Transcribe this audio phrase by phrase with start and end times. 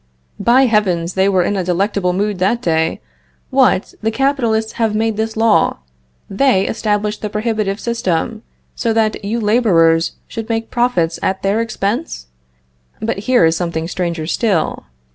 [0.39, 3.01] By heavens, they were in a delectable mood that day.
[3.51, 3.93] What!
[4.01, 5.77] the capitalists made this law;
[6.27, 8.41] they established the prohibitive system,
[8.73, 12.25] so that you laborers should make profits at their expense!
[12.99, 14.85] But here is something stranger still.